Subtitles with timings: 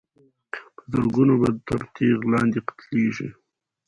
[0.51, 0.59] په
[0.91, 3.29] زرګونو به تر تېغ لاندي قتلیږي